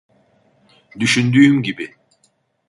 Düşündüğüm 0.99 1.63
gibi. 1.63 1.95